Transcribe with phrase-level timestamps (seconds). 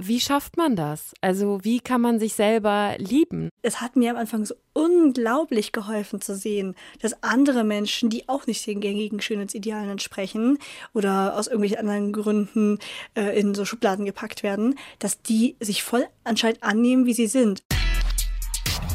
[0.00, 1.12] wie schafft man das?
[1.20, 3.50] Also wie kann man sich selber lieben?
[3.62, 8.46] Es hat mir am Anfang so unglaublich geholfen zu sehen, dass andere Menschen, die auch
[8.46, 10.58] nicht den gängigen Schönheitsidealen entsprechen
[10.94, 12.78] oder aus irgendwelchen anderen Gründen
[13.16, 17.64] äh, in so Schubladen gepackt werden, dass die sich voll anscheinend annehmen, wie sie sind.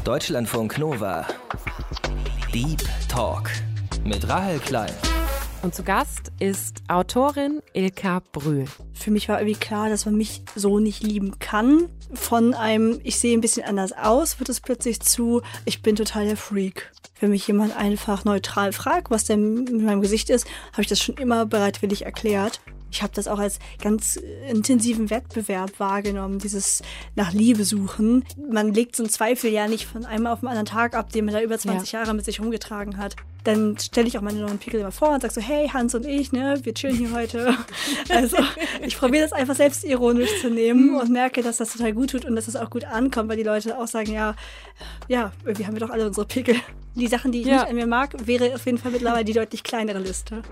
[0.06, 1.28] Deutschlandfunk Nova.
[2.54, 3.50] Deep Talk
[4.06, 4.94] mit Rahel Klein.
[5.64, 8.66] Und zu Gast ist Autorin Ilka Brühl.
[8.94, 11.88] Für mich war irgendwie klar, dass man mich so nicht lieben kann.
[12.14, 16.26] Von einem, ich sehe ein bisschen anders aus, wird es plötzlich zu, ich bin total
[16.26, 16.92] der Freak.
[17.22, 21.00] Wenn mich jemand einfach neutral fragt, was denn mit meinem Gesicht ist, habe ich das
[21.00, 22.60] schon immer bereitwillig erklärt.
[22.92, 26.82] Ich habe das auch als ganz intensiven Wettbewerb wahrgenommen, dieses
[27.16, 28.26] nach Liebe suchen.
[28.52, 31.24] Man legt so einen Zweifel ja nicht von einem auf den anderen Tag ab, den
[31.24, 32.00] man da über 20 ja.
[32.00, 33.16] Jahre mit sich rumgetragen hat.
[33.44, 36.06] Dann stelle ich auch meine neuen Pickel immer vor und sage so, hey, Hans und
[36.06, 37.56] ich, ne, wir chillen hier heute.
[38.10, 38.38] also
[38.82, 42.26] ich probiere das einfach selbst ironisch zu nehmen und merke, dass das total gut tut
[42.26, 44.36] und dass es das auch gut ankommt, weil die Leute auch sagen, ja,
[45.08, 46.56] ja, irgendwie haben wir doch alle unsere Pickel.
[46.96, 47.56] Die Sachen, die ich ja.
[47.56, 50.44] nicht an mir mag, wäre auf jeden Fall mittlerweile die deutlich kleinere Liste.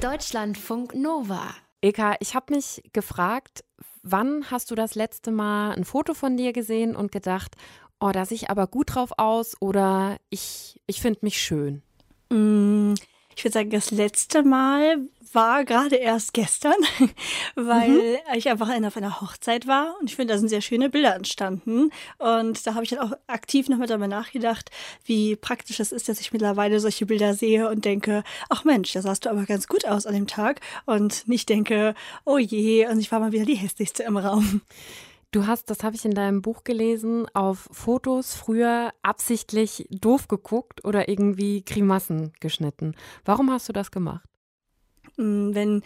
[0.00, 1.54] Deutschlandfunk Nova.
[1.80, 3.64] Eka, ich habe mich gefragt,
[4.02, 7.56] wann hast du das letzte Mal ein Foto von dir gesehen und gedacht,
[8.00, 11.82] oh, da sehe ich aber gut drauf aus oder ich, ich finde mich schön?
[12.30, 12.94] Mm,
[13.36, 14.98] ich würde sagen, das letzte Mal
[15.32, 16.74] war gerade erst gestern,
[17.54, 18.16] weil mhm.
[18.34, 21.90] ich einfach auf einer Hochzeit war und ich finde, da sind sehr schöne Bilder entstanden.
[22.18, 24.70] Und da habe ich dann auch aktiv nochmal darüber nachgedacht,
[25.04, 29.02] wie praktisch es ist, dass ich mittlerweile solche Bilder sehe und denke, ach Mensch, da
[29.02, 32.98] sahst du aber ganz gut aus an dem Tag und nicht denke, oh je, und
[32.98, 34.62] ich war mal wieder die hässlichste im Raum.
[35.36, 40.82] Du hast, das habe ich in deinem Buch gelesen, auf Fotos früher absichtlich doof geguckt
[40.82, 42.94] oder irgendwie Grimassen geschnitten.
[43.26, 44.26] Warum hast du das gemacht?
[45.18, 45.82] Mm, wenn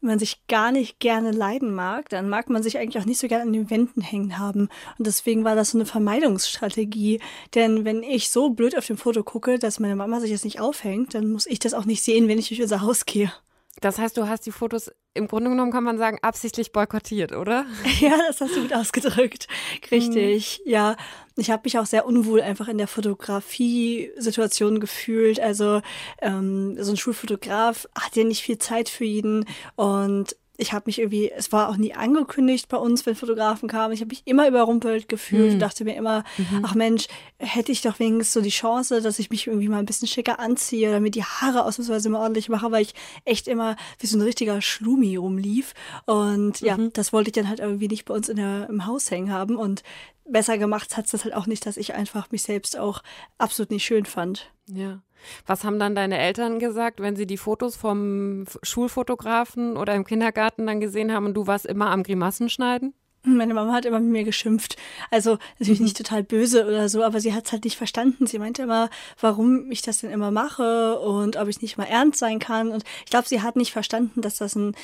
[0.00, 3.28] man sich gar nicht gerne leiden mag, dann mag man sich eigentlich auch nicht so
[3.28, 4.68] gerne an den Wänden hängen haben.
[4.98, 7.20] Und deswegen war das so eine Vermeidungsstrategie.
[7.54, 10.58] Denn wenn ich so blöd auf dem Foto gucke, dass meine Mama sich jetzt nicht
[10.58, 13.32] aufhängt, dann muss ich das auch nicht sehen, wenn ich durch unser Haus gehe.
[13.80, 17.66] Das heißt, du hast die Fotos im Grunde genommen, kann man sagen, absichtlich boykottiert, oder?
[18.00, 19.48] Ja, das hast du gut ausgedrückt.
[19.90, 20.70] Richtig, mhm.
[20.70, 20.96] ja.
[21.36, 25.40] Ich habe mich auch sehr unwohl einfach in der Fotografie-Situation gefühlt.
[25.40, 25.82] Also
[26.20, 29.44] ähm, so ein Schulfotograf hat ja nicht viel Zeit für jeden
[29.76, 33.94] und ich habe mich irgendwie, es war auch nie angekündigt bei uns, wenn Fotografen kamen.
[33.94, 35.58] Ich habe mich immer überrumpelt gefühlt, mhm.
[35.60, 36.64] dachte mir immer, mhm.
[36.64, 37.06] ach Mensch,
[37.38, 40.40] hätte ich doch wenigstens so die Chance, dass ich mich irgendwie mal ein bisschen schicker
[40.40, 44.18] anziehe oder mir die Haare ausnahmsweise immer ordentlich mache, weil ich echt immer wie so
[44.18, 45.74] ein richtiger Schlumi rumlief.
[46.06, 46.92] Und ja, mhm.
[46.92, 49.54] das wollte ich dann halt irgendwie nicht bei uns in der, im Haus hängen haben.
[49.54, 49.84] Und
[50.30, 53.02] besser gemacht hat es das halt auch nicht, dass ich einfach mich selbst auch
[53.38, 54.50] absolut nicht schön fand.
[54.66, 55.00] Ja.
[55.46, 60.66] Was haben dann deine Eltern gesagt, wenn sie die Fotos vom Schulfotografen oder im Kindergarten
[60.66, 62.94] dann gesehen haben und du warst immer am Grimassen schneiden?
[63.24, 64.76] Meine Mama hat immer mit mir geschimpft.
[65.10, 65.86] Also natürlich mhm.
[65.86, 68.26] nicht total böse oder so, aber sie hat es halt nicht verstanden.
[68.26, 68.90] Sie meinte immer,
[69.20, 72.68] warum ich das denn immer mache und ob ich nicht mal ernst sein kann.
[72.70, 74.76] Und ich glaube, sie hat nicht verstanden, dass das ein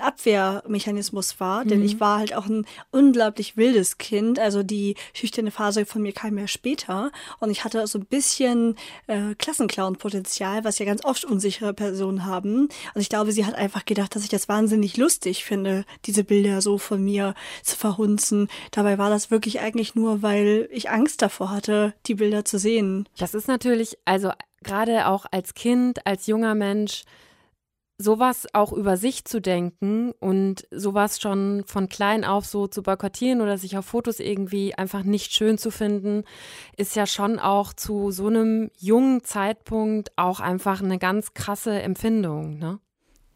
[0.00, 1.84] Abwehrmechanismus war, denn mhm.
[1.84, 4.38] ich war halt auch ein unglaublich wildes Kind.
[4.38, 7.10] Also die schüchterne Phase von mir kam ja später
[7.40, 8.76] und ich hatte so ein bisschen
[9.06, 12.68] äh, Klassenclown-Potenzial, was ja ganz oft unsichere Personen haben.
[12.94, 16.60] Und ich glaube, sie hat einfach gedacht, dass ich das wahnsinnig lustig finde, diese Bilder
[16.60, 18.48] so von mir zu verhunzen.
[18.70, 23.08] Dabei war das wirklich eigentlich nur, weil ich Angst davor hatte, die Bilder zu sehen.
[23.18, 24.30] Das ist natürlich, also
[24.62, 27.04] gerade auch als Kind, als junger Mensch,
[28.02, 33.40] sowas auch über sich zu denken und sowas schon von klein auf so zu boykottieren
[33.40, 36.24] oder sich auf Fotos irgendwie einfach nicht schön zu finden,
[36.76, 42.58] ist ja schon auch zu so einem jungen Zeitpunkt auch einfach eine ganz krasse Empfindung,
[42.58, 42.78] ne?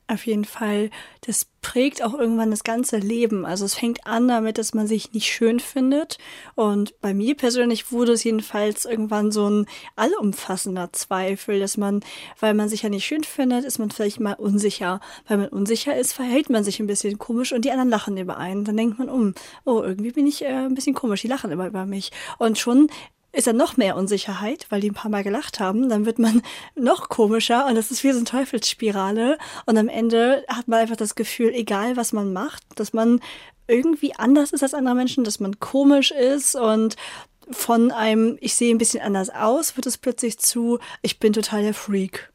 [0.09, 0.91] Auf jeden Fall.
[1.23, 3.45] Das prägt auch irgendwann das ganze Leben.
[3.45, 6.19] Also es fängt an damit, dass man sich nicht schön findet.
[6.55, 12.05] Und bei mir persönlich wurde es jedenfalls irgendwann so ein allumfassender Zweifel, dass man,
[12.39, 15.01] weil man sich ja nicht schön findet, ist man vielleicht mal unsicher.
[15.27, 18.37] Weil man unsicher ist, verhält man sich ein bisschen komisch und die anderen lachen über
[18.37, 18.65] einen.
[18.65, 21.67] Dann denkt man um, oh, irgendwie bin ich äh, ein bisschen komisch, die lachen immer
[21.67, 22.13] über mich.
[22.39, 22.89] Und schon
[23.33, 25.89] ist dann noch mehr Unsicherheit, weil die ein paar Mal gelacht haben.
[25.89, 26.43] Dann wird man
[26.75, 29.39] noch komischer und das ist wie so eine Teufelsspirale.
[29.67, 33.21] Und am Ende hat man einfach das Gefühl, egal was man macht, dass man
[33.69, 36.97] irgendwie anders ist als andere Menschen, dass man komisch ist und
[37.51, 41.63] von einem, ich sehe ein bisschen anders aus, wird es plötzlich zu, ich bin total
[41.63, 42.33] der Freak.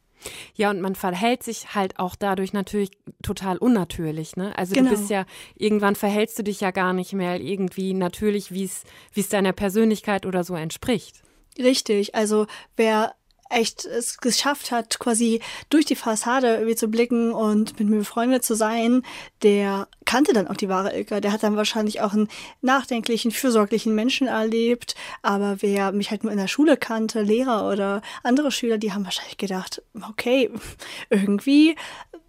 [0.54, 2.90] Ja, und man verhält sich halt auch dadurch natürlich
[3.22, 4.36] total unnatürlich.
[4.36, 4.56] Ne?
[4.56, 4.90] Also genau.
[4.90, 5.24] du bist ja,
[5.54, 10.44] irgendwann verhältst du dich ja gar nicht mehr irgendwie natürlich, wie es deiner Persönlichkeit oder
[10.44, 11.22] so entspricht.
[11.58, 12.46] Richtig, also
[12.76, 13.14] wer
[13.52, 15.40] echt es geschafft hat, quasi
[15.70, 19.02] durch die Fassade irgendwie zu blicken und mit mir befreundet zu sein,
[19.42, 21.20] der kannte dann auch die wahre Ilka.
[21.20, 22.28] Der hat dann wahrscheinlich auch einen
[22.60, 24.94] nachdenklichen, fürsorglichen Menschen erlebt.
[25.22, 29.04] Aber wer mich halt nur in der Schule kannte, Lehrer oder andere Schüler, die haben
[29.04, 30.50] wahrscheinlich gedacht, okay,
[31.10, 31.76] irgendwie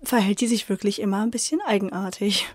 [0.04, 2.48] verhält die sich wirklich immer ein bisschen eigenartig.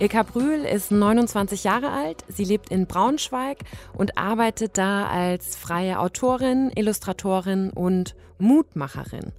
[0.00, 3.58] Ilka Brühl ist 29 Jahre alt, sie lebt in Braunschweig
[3.92, 9.32] und arbeitet da als freie Autorin, Illustratorin und Mutmacherin.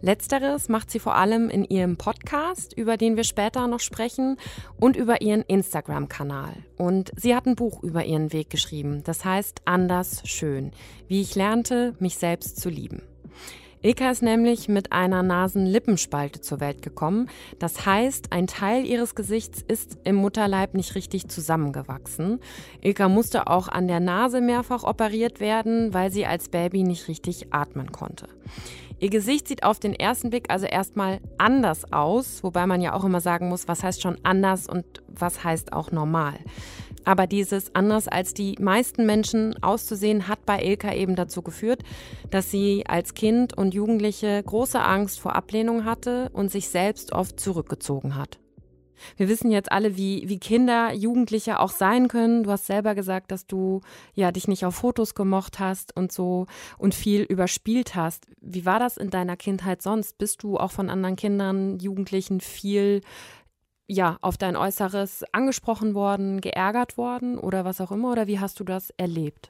[0.00, 4.38] Letzteres macht sie vor allem in ihrem Podcast, über den wir später noch sprechen,
[4.80, 6.54] und über ihren Instagram-Kanal.
[6.78, 10.70] Und sie hat ein Buch über ihren Weg geschrieben, das heißt Anders Schön,
[11.08, 13.02] wie ich lernte, mich selbst zu lieben.
[13.86, 17.28] Ilka ist nämlich mit einer Nasenlippenspalte zur Welt gekommen.
[17.60, 22.40] Das heißt, ein Teil ihres Gesichts ist im Mutterleib nicht richtig zusammengewachsen.
[22.80, 27.54] Ilka musste auch an der Nase mehrfach operiert werden, weil sie als Baby nicht richtig
[27.54, 28.26] atmen konnte.
[28.98, 33.04] Ihr Gesicht sieht auf den ersten Blick also erstmal anders aus, wobei man ja auch
[33.04, 36.34] immer sagen muss, was heißt schon anders und was heißt auch normal.
[37.06, 41.82] Aber dieses anders als die meisten Menschen auszusehen, hat bei Ilka eben dazu geführt,
[42.30, 47.38] dass sie als Kind und Jugendliche große Angst vor Ablehnung hatte und sich selbst oft
[47.38, 48.40] zurückgezogen hat.
[49.16, 52.42] Wir wissen jetzt alle, wie, wie Kinder, Jugendliche auch sein können.
[52.42, 53.82] Du hast selber gesagt, dass du
[54.14, 58.26] ja dich nicht auf Fotos gemocht hast und so und viel überspielt hast.
[58.40, 60.18] Wie war das in deiner Kindheit sonst?
[60.18, 63.02] Bist du auch von anderen Kindern, Jugendlichen viel
[63.86, 68.12] ja, auf dein Äußeres angesprochen worden, geärgert worden oder was auch immer?
[68.12, 69.48] Oder wie hast du das erlebt?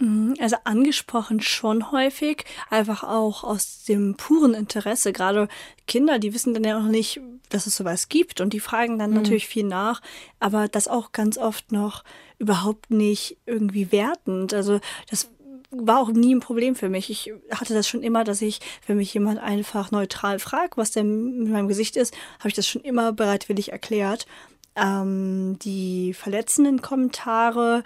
[0.00, 5.12] Mhm, also angesprochen schon häufig, einfach auch aus dem puren Interesse.
[5.12, 5.48] Gerade
[5.86, 7.20] Kinder, die wissen dann ja noch nicht,
[7.50, 9.16] dass es sowas gibt und die fragen dann mhm.
[9.16, 10.00] natürlich viel nach,
[10.38, 12.02] aber das auch ganz oft noch
[12.38, 14.54] überhaupt nicht irgendwie wertend.
[14.54, 14.80] Also
[15.10, 15.28] das
[15.70, 17.10] war auch nie ein Problem für mich.
[17.10, 21.38] Ich hatte das schon immer, dass ich, wenn mich jemand einfach neutral fragt, was denn
[21.38, 24.26] mit meinem Gesicht ist, habe ich das schon immer bereitwillig erklärt.
[24.74, 27.84] Ähm, die verletzenden Kommentare,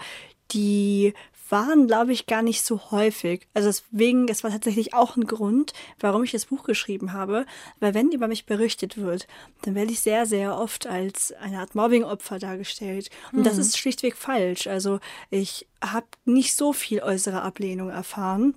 [0.53, 1.15] die
[1.49, 3.47] waren, glaube ich, gar nicht so häufig.
[3.55, 7.47] Also deswegen, das war tatsächlich auch ein Grund, warum ich das Buch geschrieben habe.
[7.81, 9.27] Weil wenn über mich berichtet wird,
[9.63, 13.11] dann werde ich sehr, sehr oft als eine Art Mobbing-Opfer dargestellt.
[13.33, 13.45] Und mhm.
[13.45, 14.67] das ist schlichtweg falsch.
[14.67, 15.01] Also
[15.31, 18.55] ich habe nicht so viel äußere Ablehnung erfahren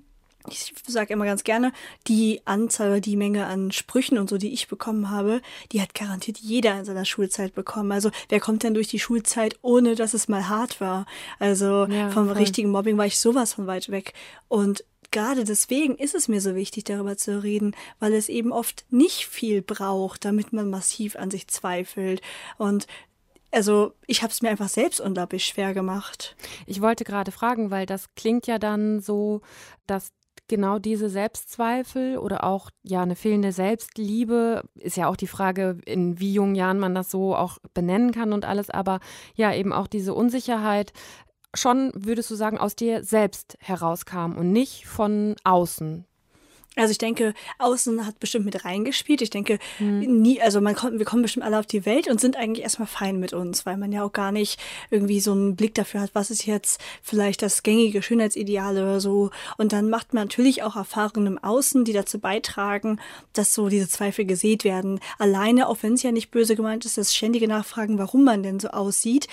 [0.50, 1.72] ich sage immer ganz gerne,
[2.08, 5.42] die Anzahl oder die Menge an Sprüchen und so, die ich bekommen habe,
[5.72, 7.92] die hat garantiert jeder in seiner Schulzeit bekommen.
[7.92, 11.06] Also wer kommt denn durch die Schulzeit, ohne dass es mal hart war?
[11.40, 12.38] Also ja, vom voll.
[12.38, 14.14] richtigen Mobbing war ich sowas von weit weg.
[14.48, 18.86] Und gerade deswegen ist es mir so wichtig, darüber zu reden, weil es eben oft
[18.90, 22.22] nicht viel braucht, damit man massiv an sich zweifelt.
[22.58, 22.88] Und
[23.52, 26.36] also ich habe es mir einfach selbst unglaublich schwer gemacht.
[26.66, 29.42] Ich wollte gerade fragen, weil das klingt ja dann so,
[29.88, 30.10] dass
[30.48, 36.20] genau diese Selbstzweifel oder auch ja eine fehlende Selbstliebe ist ja auch die Frage, in
[36.20, 39.00] wie jungen Jahren man das so auch benennen kann und alles, aber
[39.36, 40.94] ja eben auch diese Unsicherheit
[41.54, 46.07] schon, würdest du sagen, aus dir selbst herauskam und nicht von außen.
[46.78, 49.22] Also ich denke, außen hat bestimmt mit reingespielt.
[49.22, 50.22] Ich denke, mhm.
[50.22, 52.88] nie, also man kommt, wir kommen bestimmt alle auf die Welt und sind eigentlich erstmal
[52.88, 54.60] fein mit uns, weil man ja auch gar nicht
[54.90, 59.32] irgendwie so einen Blick dafür hat, was ist jetzt vielleicht das gängige Schönheitsideal oder so.
[59.58, 63.00] Und dann macht man natürlich auch Erfahrungen im Außen, die dazu beitragen,
[63.34, 65.00] dass so diese Zweifel gesät werden.
[65.18, 68.60] Alleine, auch wenn es ja nicht böse gemeint ist, das ständige Nachfragen, warum man denn
[68.60, 69.28] so aussieht,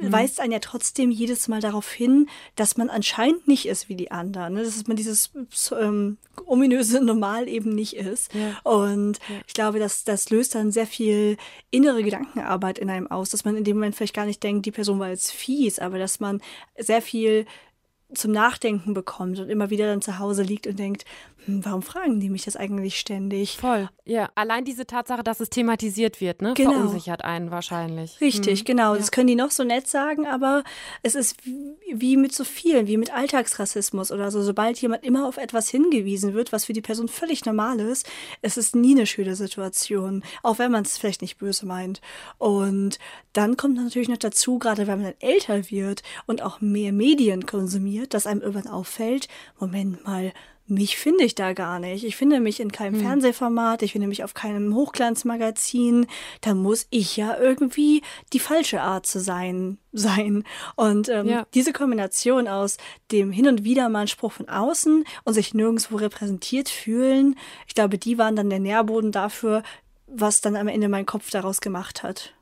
[0.00, 0.12] mhm.
[0.12, 4.10] weist einen ja trotzdem jedes Mal darauf hin, dass man anscheinend nicht ist wie die
[4.10, 4.54] anderen.
[4.54, 4.62] Ne?
[4.62, 5.30] Dass man dieses
[5.78, 8.32] ähm, ominöse Normal eben nicht ist.
[8.34, 8.58] Ja.
[8.62, 9.36] Und ja.
[9.46, 11.36] ich glaube, dass das löst dann sehr viel
[11.70, 14.72] innere Gedankenarbeit in einem aus, dass man in dem Moment vielleicht gar nicht denkt, die
[14.72, 16.40] Person war jetzt fies, aber dass man
[16.78, 17.46] sehr viel
[18.14, 21.04] zum Nachdenken bekommt und immer wieder dann zu Hause liegt und denkt,
[21.46, 23.56] warum fragen die mich das eigentlich ständig?
[23.56, 24.30] Voll, ja.
[24.34, 26.72] Allein diese Tatsache, dass es thematisiert wird, ne, genau.
[26.72, 28.20] verunsichert einen wahrscheinlich.
[28.20, 28.64] Richtig, hm.
[28.64, 28.92] genau.
[28.92, 28.98] Ja.
[28.98, 30.64] Das können die noch so nett sagen, aber
[31.02, 31.36] es ist
[31.92, 34.42] wie mit so vielen, wie mit Alltagsrassismus oder so.
[34.42, 38.08] Sobald jemand immer auf etwas hingewiesen wird, was für die Person völlig normal ist,
[38.42, 42.00] es ist nie eine schöne Situation, auch wenn man es vielleicht nicht böse meint.
[42.38, 42.98] Und
[43.32, 47.46] dann kommt natürlich noch dazu, gerade wenn man dann älter wird und auch mehr Medien
[47.46, 50.32] konsumiert, dass einem irgendwann auffällt, Moment mal,
[50.66, 52.04] mich finde ich da gar nicht.
[52.04, 53.02] Ich finde mich in keinem hm.
[53.02, 56.06] Fernsehformat, ich finde mich auf keinem Hochglanzmagazin.
[56.40, 60.44] Da muss ich ja irgendwie die falsche Art zu sein sein.
[60.74, 61.46] Und ähm, ja.
[61.54, 62.76] diese Kombination aus
[63.12, 67.98] dem hin und wieder mal Spruch von außen und sich nirgendwo repräsentiert fühlen, ich glaube,
[67.98, 69.62] die waren dann der Nährboden dafür,
[70.06, 72.35] was dann am Ende mein Kopf daraus gemacht hat.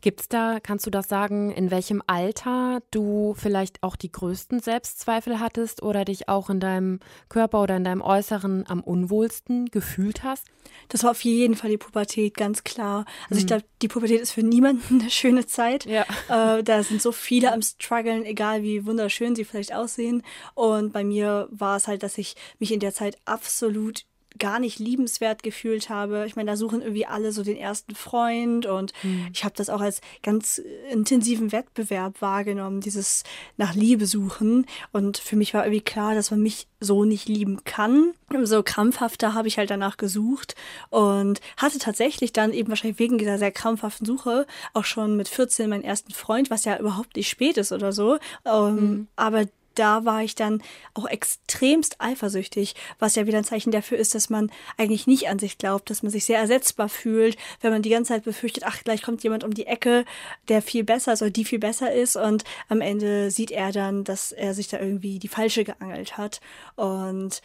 [0.00, 4.60] Gibt es da, kannst du das sagen, in welchem Alter du vielleicht auch die größten
[4.60, 10.22] Selbstzweifel hattest oder dich auch in deinem Körper oder in deinem Äußeren am unwohlsten gefühlt
[10.22, 10.46] hast?
[10.88, 13.06] Das war auf jeden Fall die Pubertät, ganz klar.
[13.24, 13.38] Also mhm.
[13.38, 15.84] ich glaube, die Pubertät ist für niemanden eine schöne Zeit.
[15.84, 16.04] Ja.
[16.28, 20.22] Äh, da sind so viele am struggeln, egal wie wunderschön sie vielleicht aussehen.
[20.54, 24.04] Und bei mir war es halt, dass ich mich in der Zeit absolut
[24.38, 26.24] gar nicht liebenswert gefühlt habe.
[26.26, 29.28] Ich meine, da suchen irgendwie alle so den ersten Freund und mhm.
[29.32, 33.24] ich habe das auch als ganz intensiven Wettbewerb wahrgenommen, dieses
[33.56, 34.66] nach Liebe suchen.
[34.92, 38.12] Und für mich war irgendwie klar, dass man mich so nicht lieben kann.
[38.44, 40.54] So krampfhafter habe ich halt danach gesucht
[40.90, 45.68] und hatte tatsächlich dann eben wahrscheinlich wegen dieser sehr krampfhaften Suche auch schon mit 14
[45.68, 48.18] meinen ersten Freund, was ja überhaupt nicht spät ist oder so.
[48.44, 49.08] Ähm, mhm.
[49.16, 49.46] Aber
[49.78, 50.62] da war ich dann
[50.94, 55.38] auch extremst eifersüchtig, was ja wieder ein Zeichen dafür ist, dass man eigentlich nicht an
[55.38, 58.82] sich glaubt, dass man sich sehr ersetzbar fühlt, wenn man die ganze Zeit befürchtet, ach,
[58.84, 60.04] gleich kommt jemand um die Ecke,
[60.48, 64.04] der viel besser ist oder die viel besser ist und am Ende sieht er dann,
[64.04, 66.40] dass er sich da irgendwie die falsche geangelt hat
[66.76, 67.42] und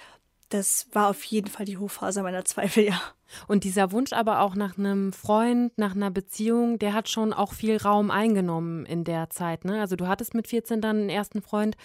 [0.50, 3.02] das war auf jeden Fall die Hochphase meiner Zweifel, ja.
[3.48, 7.54] Und dieser Wunsch aber auch nach einem Freund, nach einer Beziehung, der hat schon auch
[7.54, 9.66] viel Raum eingenommen in der Zeit.
[9.66, 9.80] Ne?
[9.80, 11.76] Also du hattest mit 14 dann einen ersten Freund.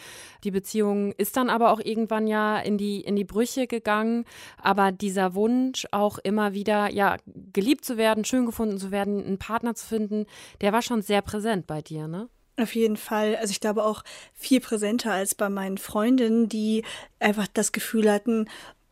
[0.44, 4.24] Die Beziehung ist dann aber auch irgendwann ja in die, in die Brüche gegangen.
[4.60, 7.16] Aber dieser Wunsch auch immer wieder, ja,
[7.52, 10.26] geliebt zu werden, schön gefunden zu werden, einen Partner zu finden,
[10.60, 12.28] der war schon sehr präsent bei dir, ne?
[12.58, 13.36] Auf jeden Fall.
[13.36, 14.02] Also ich glaube auch
[14.34, 16.84] viel präsenter als bei meinen Freundinnen, die
[17.20, 18.48] einfach das Gefühl hatten,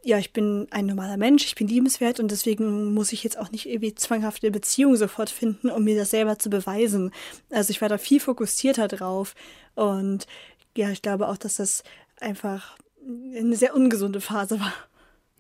[0.07, 3.51] ja, ich bin ein normaler Mensch, ich bin liebenswert und deswegen muss ich jetzt auch
[3.51, 7.11] nicht irgendwie zwanghaft eine Beziehung sofort finden, um mir das selber zu beweisen.
[7.51, 9.35] Also ich war da viel fokussierter drauf
[9.75, 10.29] und
[10.77, 11.83] ja, ich glaube auch, dass das
[12.21, 14.73] einfach eine sehr ungesunde Phase war.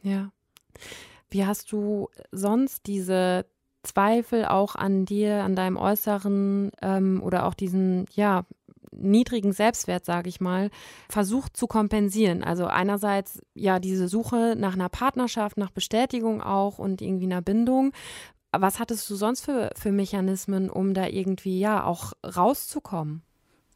[0.02, 0.32] Ja.
[1.30, 3.46] Wie hast du sonst diese
[3.84, 8.44] Zweifel auch an dir, an deinem Äußeren ähm, oder auch diesen, ja,
[8.92, 10.70] niedrigen Selbstwert, sage ich mal,
[11.08, 12.42] versucht zu kompensieren.
[12.42, 17.92] Also einerseits ja diese Suche nach einer Partnerschaft, nach Bestätigung auch und irgendwie einer Bindung.
[18.52, 23.22] Was hattest du sonst für, für Mechanismen, um da irgendwie ja auch rauszukommen?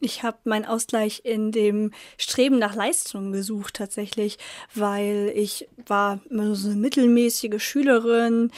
[0.02, 4.38] Ich habe meinen Ausgleich in dem Streben nach Leistung gesucht tatsächlich,
[4.74, 8.50] weil ich war immer so eine mittelmäßige Schülerin,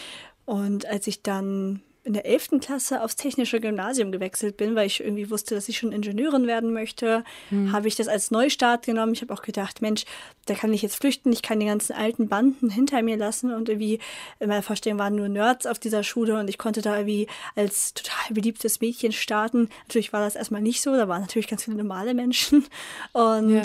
[0.45, 2.61] und als ich dann in der 11.
[2.61, 6.73] Klasse aufs technische Gymnasium gewechselt bin, weil ich irgendwie wusste, dass ich schon Ingenieurin werden
[6.73, 7.73] möchte, hm.
[7.73, 9.13] habe ich das als Neustart genommen.
[9.13, 10.05] Ich habe auch gedacht, Mensch,
[10.47, 13.69] da kann ich jetzt flüchten, ich kann die ganzen alten Banden hinter mir lassen und
[13.69, 14.01] irgendwie
[14.41, 17.95] in meiner Vorstellung waren nur Nerds auf dieser Schule und ich konnte da irgendwie als
[17.95, 19.69] total beliebtes Mädchen starten.
[19.87, 22.67] Natürlich war das erstmal nicht so, da waren natürlich ganz viele normale Menschen
[23.13, 23.63] und ja.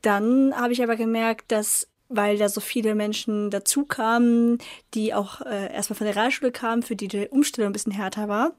[0.00, 4.58] dann habe ich aber gemerkt, dass weil da so viele Menschen dazu kamen,
[4.94, 8.28] die auch äh, erstmal von der Realschule kamen, für die die Umstellung ein bisschen härter
[8.28, 8.52] war.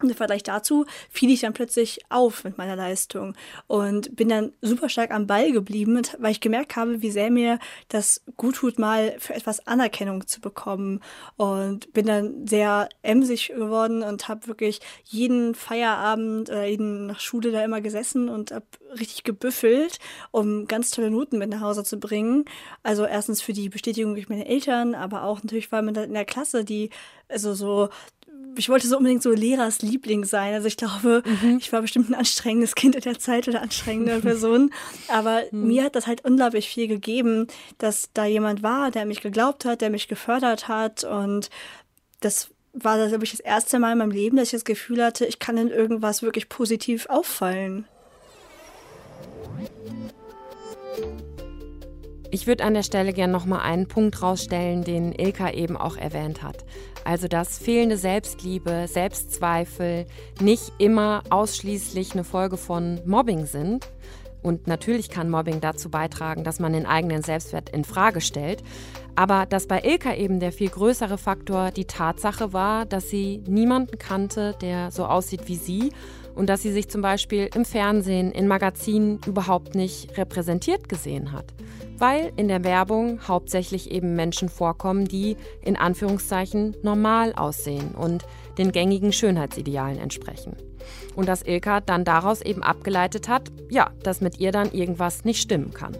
[0.00, 3.34] Und im Vergleich dazu fiel ich dann plötzlich auf mit meiner Leistung
[3.66, 7.58] und bin dann super stark am Ball geblieben, weil ich gemerkt habe, wie sehr mir
[7.88, 11.00] das gut tut, mal für etwas Anerkennung zu bekommen.
[11.36, 17.50] Und bin dann sehr emsig geworden und habe wirklich jeden Feierabend oder jeden nach Schule
[17.50, 18.66] da immer gesessen und habe
[19.00, 19.98] richtig gebüffelt,
[20.30, 22.44] um ganz tolle Noten mit nach Hause zu bringen.
[22.84, 26.24] Also erstens für die Bestätigung durch meine Eltern, aber auch natürlich, weil man in der
[26.24, 26.90] Klasse, die
[27.28, 27.90] also so
[28.58, 30.52] ich wollte so unbedingt so Lehrers Liebling sein.
[30.52, 31.58] Also ich glaube, mhm.
[31.58, 34.72] ich war bestimmt ein anstrengendes Kind in der Zeit oder anstrengende Person.
[35.08, 35.68] Aber mhm.
[35.68, 37.46] mir hat das halt unglaublich viel gegeben,
[37.78, 41.04] dass da jemand war, der mich geglaubt hat, der mich gefördert hat.
[41.04, 41.50] Und
[42.20, 45.24] das war, glaube ich, das erste Mal in meinem Leben, dass ich das Gefühl hatte,
[45.24, 47.86] ich kann in irgendwas wirklich positiv auffallen.
[52.30, 56.42] Ich würde an der Stelle gerne nochmal einen Punkt rausstellen, den Ilka eben auch erwähnt
[56.42, 56.64] hat.
[57.04, 60.06] Also, dass fehlende Selbstliebe, Selbstzweifel
[60.40, 63.88] nicht immer ausschließlich eine Folge von Mobbing sind.
[64.42, 68.62] Und natürlich kann Mobbing dazu beitragen, dass man den eigenen Selbstwert in Frage stellt.
[69.16, 73.98] Aber dass bei Ilka eben der viel größere Faktor die Tatsache war, dass sie niemanden
[73.98, 75.92] kannte, der so aussieht wie sie
[76.38, 81.52] und dass sie sich zum Beispiel im Fernsehen, in Magazinen überhaupt nicht repräsentiert gesehen hat
[81.98, 88.24] weil in der Werbung hauptsächlich eben Menschen vorkommen, die in Anführungszeichen normal aussehen und
[88.56, 90.56] den gängigen Schönheitsidealen entsprechen.
[91.14, 95.42] Und dass Ilka dann daraus eben abgeleitet hat, ja, dass mit ihr dann irgendwas nicht
[95.42, 95.96] stimmen kann.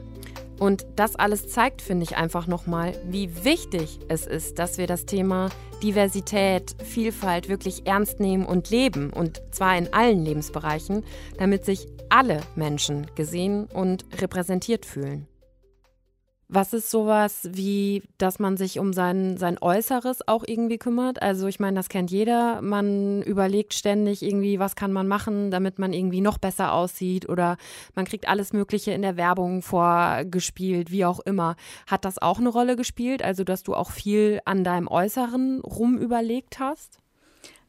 [0.59, 5.07] Und das alles zeigt, finde ich, einfach nochmal, wie wichtig es ist, dass wir das
[5.07, 5.51] Thema
[5.83, 9.11] Diversität, Vielfalt wirklich ernst nehmen und leben.
[9.11, 11.05] Und zwar in allen Lebensbereichen,
[11.39, 15.29] damit sich alle Menschen gesehen und repräsentiert fühlen.
[16.51, 21.21] Was ist sowas wie, dass man sich um sein, sein Äußeres auch irgendwie kümmert?
[21.21, 22.63] Also ich meine, das kennt jeder.
[22.63, 27.59] Man überlegt ständig irgendwie, was kann man machen, damit man irgendwie noch besser aussieht oder
[27.95, 31.55] man kriegt alles Mögliche in der Werbung vorgespielt, wie auch immer.
[31.87, 33.23] Hat das auch eine Rolle gespielt?
[33.23, 36.99] Also dass du auch viel an deinem Äußeren rumüberlegt hast?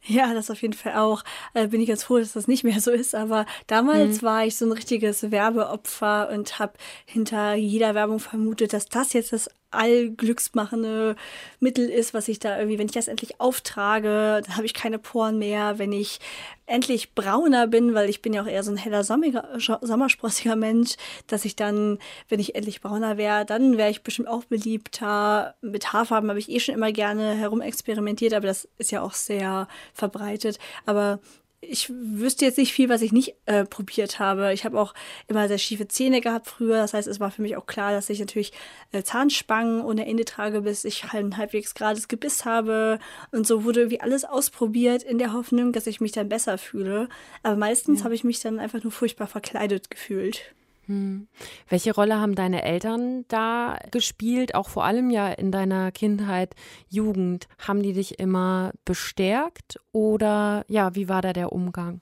[0.05, 1.23] Ja, das auf jeden Fall auch.
[1.53, 3.15] Äh, bin ich ganz froh, dass das nicht mehr so ist.
[3.15, 4.25] Aber damals mhm.
[4.25, 6.73] war ich so ein richtiges Werbeopfer und habe
[7.05, 11.15] hinter jeder Werbung vermutet, dass das jetzt das allglücksmachende
[11.59, 14.99] Mittel ist, was ich da irgendwie, wenn ich das endlich auftrage, dann habe ich keine
[14.99, 15.79] Poren mehr.
[15.79, 16.19] Wenn ich
[16.65, 20.95] endlich brauner bin, weil ich bin ja auch eher so ein heller sommersprossiger Mensch,
[21.27, 21.99] dass ich dann,
[22.29, 25.55] wenn ich endlich brauner wäre, dann wäre ich bestimmt auch beliebter.
[25.61, 29.67] Mit Haarfarben habe ich eh schon immer gerne herumexperimentiert, aber das ist ja auch sehr
[29.93, 30.59] verbreitet.
[30.85, 31.19] Aber
[31.61, 34.53] ich wüsste jetzt nicht viel, was ich nicht äh, probiert habe.
[34.53, 34.93] Ich habe auch
[35.27, 36.77] immer sehr schiefe Zähne gehabt früher.
[36.77, 38.53] Das heißt, es war für mich auch klar, dass ich natürlich
[38.91, 42.99] äh, Zahnspangen ohne Ende trage, bis ich halt ein halbwegs gerades Gebiss habe.
[43.31, 47.09] Und so wurde irgendwie alles ausprobiert in der Hoffnung, dass ich mich dann besser fühle.
[47.43, 48.05] Aber meistens ja.
[48.05, 50.55] habe ich mich dann einfach nur furchtbar verkleidet gefühlt.
[50.89, 51.27] Hm.
[51.69, 56.55] Welche Rolle haben deine Eltern da gespielt, auch vor allem ja in deiner Kindheit,
[56.87, 57.47] Jugend?
[57.59, 62.01] Haben die dich immer bestärkt oder ja, wie war da der Umgang?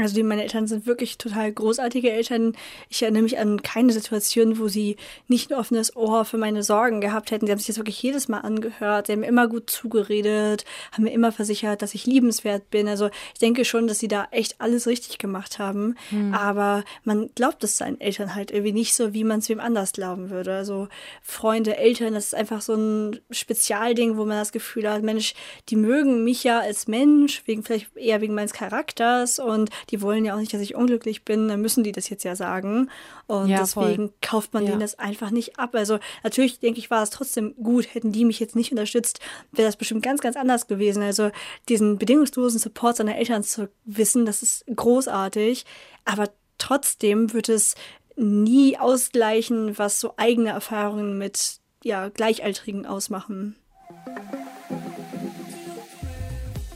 [0.00, 2.56] Also die, meine Eltern sind wirklich total großartige Eltern.
[2.88, 7.00] Ich erinnere mich an keine Situation, wo sie nicht ein offenes Ohr für meine Sorgen
[7.00, 7.46] gehabt hätten.
[7.46, 9.06] Sie haben sich das wirklich jedes Mal angehört.
[9.06, 12.88] Sie haben mir immer gut zugeredet, haben mir immer versichert, dass ich liebenswert bin.
[12.88, 15.96] Also ich denke schon, dass sie da echt alles richtig gemacht haben.
[16.10, 16.32] Hm.
[16.34, 19.92] Aber man glaubt es seinen Eltern halt irgendwie nicht so, wie man es wem anders
[19.92, 20.54] glauben würde.
[20.54, 20.88] Also
[21.22, 25.34] Freunde, Eltern, das ist einfach so ein Spezialding, wo man das Gefühl hat, Mensch,
[25.68, 30.24] die mögen mich ja als Mensch, wegen vielleicht eher wegen meines Charakters und die wollen
[30.24, 32.90] ja auch nicht, dass ich unglücklich bin, dann müssen die das jetzt ja sagen.
[33.26, 34.14] Und ja, deswegen voll.
[34.20, 34.70] kauft man ja.
[34.70, 35.74] denen das einfach nicht ab.
[35.74, 39.20] Also natürlich denke ich, war es trotzdem gut, hätten die mich jetzt nicht unterstützt,
[39.52, 41.02] wäre das bestimmt ganz, ganz anders gewesen.
[41.02, 41.30] Also
[41.68, 45.64] diesen bedingungslosen Support seiner Eltern zu wissen, das ist großartig.
[46.04, 47.74] Aber trotzdem wird es
[48.16, 53.56] nie ausgleichen, was so eigene Erfahrungen mit ja, Gleichaltrigen ausmachen.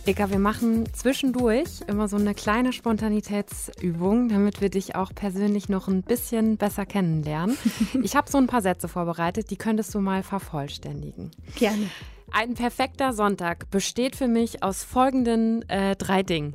[0.04, 5.86] Eka, wir machen zwischendurch immer so eine kleine Spontanitätsübung, damit wir dich auch persönlich noch
[5.86, 7.56] ein bisschen besser kennenlernen.
[8.02, 11.30] Ich habe so ein paar Sätze vorbereitet, die könntest du mal vervollständigen.
[11.54, 11.88] Gerne.
[12.32, 16.54] Ein perfekter Sonntag besteht für mich aus folgenden äh, drei Dingen.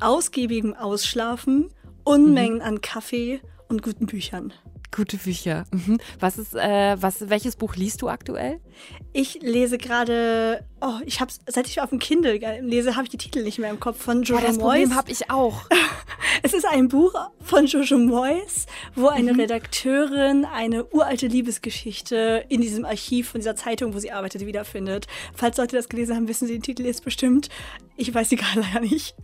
[0.00, 1.70] Ausgiebigem Ausschlafen,
[2.04, 2.62] Unmengen mhm.
[2.62, 4.52] an Kaffee und guten Büchern.
[4.90, 5.64] Gute Bücher.
[5.70, 5.98] Mhm.
[6.18, 8.60] Was ist, äh, was, welches Buch liest du aktuell?
[9.12, 13.18] Ich lese gerade, oh, ich habe seit ich auf dem Kindle lese, habe ich die
[13.18, 14.62] Titel nicht mehr im Kopf von Jojo oh, das Moyes.
[14.62, 15.62] Problem habe ich auch.
[16.42, 19.40] es ist ein Buch von Jojo Moyes, wo eine mhm.
[19.40, 25.06] Redakteurin eine uralte Liebesgeschichte in diesem Archiv von dieser Zeitung, wo sie arbeitet, wiederfindet.
[25.34, 27.48] Falls Leute das gelesen haben, wissen sie, den Titel ist bestimmt.
[27.96, 29.14] Ich weiß sie gerade leider nicht.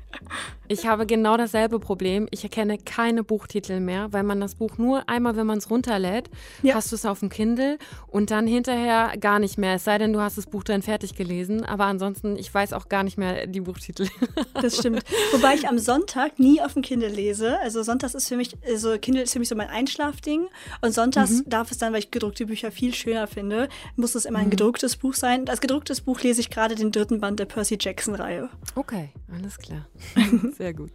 [0.66, 2.26] Ich habe genau dasselbe Problem.
[2.30, 6.30] Ich erkenne keine Buchtitel mehr, weil man das Buch nur einmal, wenn man es runterlädt,
[6.62, 6.74] ja.
[6.74, 9.74] hast du es auf dem Kindle und dann hinterher gar nicht mehr.
[9.74, 11.43] Es sei denn, du hast das Buch dann fertig gelesen.
[11.64, 14.08] Aber ansonsten, ich weiß auch gar nicht mehr die Buchtitel.
[14.62, 15.02] Das stimmt.
[15.32, 17.58] Wobei ich am Sonntag nie auf dem Kindle lese.
[17.60, 20.46] Also Sonntags ist für mich, also Kindle ist für mich so mein Einschlafding.
[20.80, 21.48] Und sonntags mhm.
[21.48, 24.50] darf es dann, weil ich gedruckte Bücher viel schöner finde, muss es immer ein mhm.
[24.50, 25.48] gedrucktes Buch sein.
[25.48, 28.48] Als gedrucktes Buch lese ich gerade den dritten Band der Percy Jackson-Reihe.
[28.76, 29.86] Okay, alles klar.
[30.56, 30.92] Sehr gut.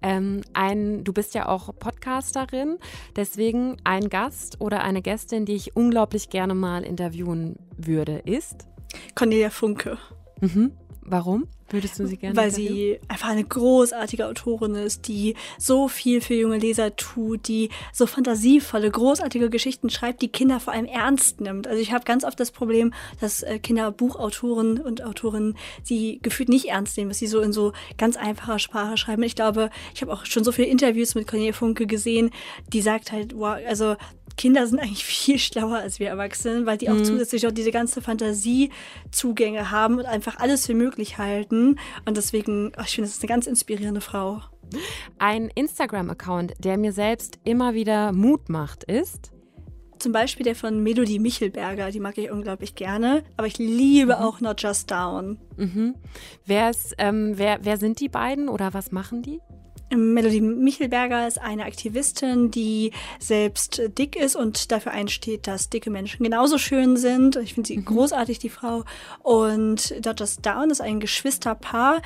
[0.00, 2.78] Ähm, ein, du bist ja auch Podcasterin,
[3.16, 8.68] deswegen ein Gast oder eine Gästin, die ich unglaublich gerne mal interviewen würde, ist
[9.14, 9.98] Cornelia Funke.
[10.40, 10.72] Mhm.
[11.02, 11.48] Warum?
[11.70, 12.34] Würdest du sie gerne?
[12.34, 17.68] Weil sie einfach eine großartige Autorin ist, die so viel für junge Leser tut, die
[17.92, 21.66] so fantasievolle, großartige Geschichten schreibt, die Kinder vor allem ernst nimmt.
[21.66, 26.48] Also ich habe ganz oft das Problem, dass äh, Kinder Buchautoren und Autorinnen sie gefühlt
[26.48, 29.22] nicht ernst nehmen, dass sie so in so ganz einfacher Sprache schreiben.
[29.22, 32.30] Ich glaube, ich habe auch schon so viele Interviews mit Cornelia Funke gesehen,
[32.72, 33.96] die sagt halt, wow, also
[34.38, 37.04] Kinder sind eigentlich viel schlauer als wir Erwachsenen, weil die auch mhm.
[37.04, 41.78] zusätzlich auch diese ganze Fantasiezugänge haben und einfach alles für möglich halten.
[42.06, 44.40] Und deswegen, oh, ich finde, das ist eine ganz inspirierende Frau.
[45.18, 49.32] Ein Instagram-Account, der mir selbst immer wieder Mut macht, ist
[49.98, 53.24] zum Beispiel der von Melodie Michelberger, die mag ich unglaublich gerne.
[53.36, 54.22] Aber ich liebe mhm.
[54.22, 55.38] auch Not Just Down.
[55.56, 55.96] Mhm.
[56.46, 59.40] Wer, ist, ähm, wer, wer sind die beiden oder was machen die?
[59.96, 66.24] Melodie Michelberger ist eine Aktivistin, die selbst dick ist und dafür einsteht, dass dicke Menschen
[66.24, 67.36] genauso schön sind.
[67.36, 67.84] Ich finde sie mhm.
[67.86, 68.84] großartig, die Frau.
[69.22, 72.02] Und Dodgers Down ist ein Geschwisterpaar,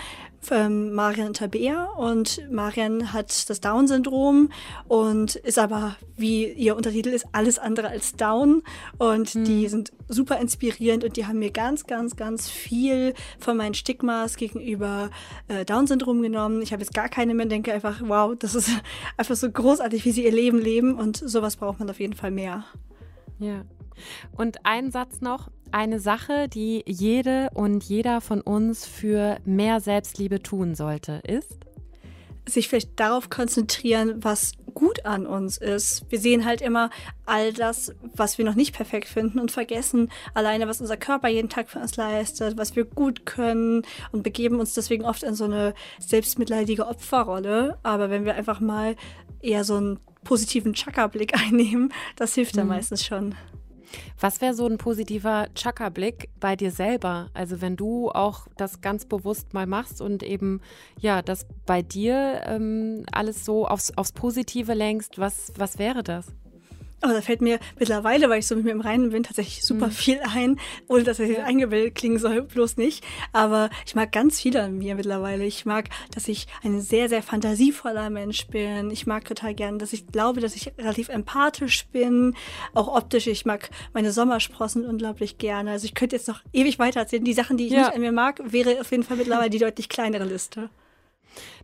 [0.50, 4.50] ähm, Marian Tabea und Marian hat das Down-Syndrom
[4.88, 8.62] und ist aber, wie ihr Untertitel ist, alles andere als Down
[8.98, 9.44] und mhm.
[9.44, 14.36] die sind super inspirierend und die haben mir ganz, ganz, ganz viel von meinen Stigmas
[14.36, 15.10] gegenüber
[15.48, 16.62] äh, Down-Syndrom genommen.
[16.62, 18.70] Ich habe jetzt gar keine mehr, denke einfach, wow, das ist
[19.16, 22.30] einfach so großartig, wie sie ihr Leben leben und sowas braucht man auf jeden Fall
[22.30, 22.64] mehr.
[23.38, 23.62] Ja.
[24.36, 30.42] Und ein Satz noch, eine Sache, die jede und jeder von uns für mehr Selbstliebe
[30.42, 31.58] tun sollte, ist?
[32.48, 36.04] Sich vielleicht darauf konzentrieren, was gut an uns ist.
[36.10, 36.90] Wir sehen halt immer
[37.24, 41.48] all das, was wir noch nicht perfekt finden und vergessen alleine, was unser Körper jeden
[41.48, 45.44] Tag für uns leistet, was wir gut können und begeben uns deswegen oft in so
[45.44, 47.78] eine selbstmitleidige Opferrolle.
[47.82, 48.96] Aber wenn wir einfach mal
[49.40, 52.60] eher so einen positiven Chakra-Blick einnehmen, das hilft mhm.
[52.60, 53.34] dann meistens schon.
[54.18, 57.28] Was wäre so ein positiver Chakra-Blick bei dir selber?
[57.34, 60.60] Also wenn du auch das ganz bewusst mal machst und eben
[60.98, 66.26] ja, das bei dir ähm, alles so aufs, aufs Positive lenkst, was, was wäre das?
[67.02, 69.88] Aber da fällt mir mittlerweile, weil ich so mit mir im Reinen bin, tatsächlich super
[69.88, 69.92] mhm.
[69.92, 71.44] viel ein, ohne dass es ja.
[71.44, 73.04] eingebildet klingen soll, bloß nicht.
[73.32, 75.44] Aber ich mag ganz viel an mir mittlerweile.
[75.44, 78.90] Ich mag, dass ich ein sehr, sehr fantasievoller Mensch bin.
[78.90, 82.34] Ich mag total gern, dass ich glaube, dass ich relativ empathisch bin.
[82.72, 83.26] Auch optisch.
[83.26, 85.72] Ich mag meine Sommersprossen unglaublich gerne.
[85.72, 87.24] Also ich könnte jetzt noch ewig weiter erzählen.
[87.24, 87.80] Die Sachen, die ich ja.
[87.80, 90.70] nicht an mir mag, wäre auf jeden Fall mittlerweile die deutlich kleinere Liste.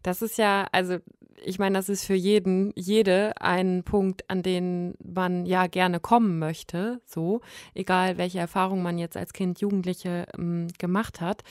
[0.03, 0.99] Das ist ja, also
[1.45, 6.39] ich meine, das ist für jeden, jede ein Punkt, an den man ja gerne kommen
[6.39, 7.41] möchte, so,
[7.75, 11.43] egal welche Erfahrung man jetzt als Kind, Jugendliche ähm, gemacht hat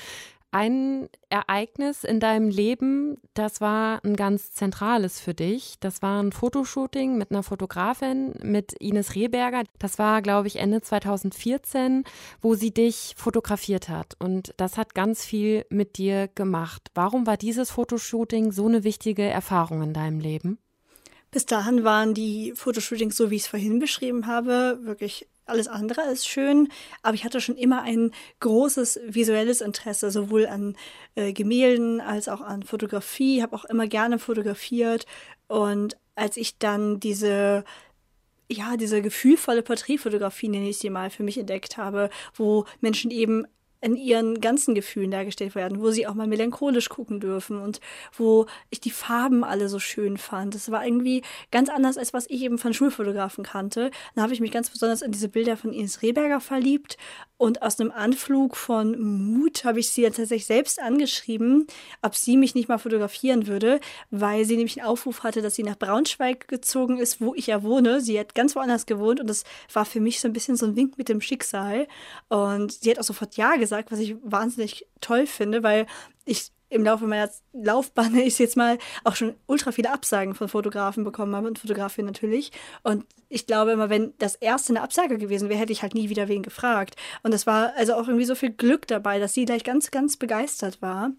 [0.51, 5.75] ein Ereignis in deinem Leben, das war ein ganz zentrales für dich.
[5.79, 9.63] Das war ein Fotoshooting mit einer Fotografin, mit Ines Rehberger.
[9.77, 12.05] Das war, glaube ich, Ende 2014,
[12.41, 14.15] wo sie dich fotografiert hat.
[14.19, 16.89] Und das hat ganz viel mit dir gemacht.
[16.93, 20.59] Warum war dieses Fotoshooting so eine wichtige Erfahrung in deinem Leben?
[21.29, 26.03] Bis dahin waren die Fotoshootings, so wie ich es vorhin beschrieben habe, wirklich alles andere
[26.03, 26.69] als schön,
[27.01, 30.75] aber ich hatte schon immer ein großes visuelles Interesse, sowohl an
[31.15, 35.05] äh, Gemälden als auch an Fotografie, habe auch immer gerne fotografiert.
[35.47, 37.63] Und als ich dann diese
[38.49, 43.45] ja, diese gefühlvolle Porträtfotografie, nenne ich sie mal, für mich entdeckt habe, wo Menschen eben
[43.81, 47.79] in ihren ganzen Gefühlen dargestellt werden, wo sie auch mal melancholisch gucken dürfen und
[48.17, 50.55] wo ich die Farben alle so schön fand.
[50.55, 53.91] Das war irgendwie ganz anders, als was ich eben von Schulfotografen kannte.
[54.15, 56.97] Da habe ich mich ganz besonders in diese Bilder von Ines Rehberger verliebt
[57.37, 61.67] und aus einem Anflug von Mut habe ich sie dann tatsächlich selbst angeschrieben,
[62.01, 65.61] ob sie mich nicht mal fotografieren würde, weil sie nämlich einen Aufruf hatte, dass sie
[65.61, 68.01] nach Braunschweig gezogen ist, wo ich ja wohne.
[68.01, 70.75] Sie hat ganz woanders gewohnt und das war für mich so ein bisschen so ein
[70.75, 71.87] Wink mit dem Schicksal.
[72.27, 75.87] Und sie hat auch sofort Ja gesagt, was ich wahnsinnig toll finde, weil
[76.25, 81.03] ich im Laufe meiner Laufbahn, ich jetzt mal, auch schon ultra viele Absagen von Fotografen
[81.03, 82.51] bekommen habe und Fotografien natürlich.
[82.83, 86.09] Und ich glaube immer, wenn das erste eine Absage gewesen wäre, hätte ich halt nie
[86.09, 86.95] wieder wen gefragt.
[87.23, 90.17] Und es war also auch irgendwie so viel Glück dabei, dass sie gleich ganz, ganz
[90.17, 91.11] begeistert war.